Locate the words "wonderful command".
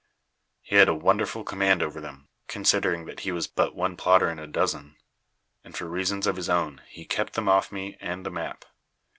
0.95-1.83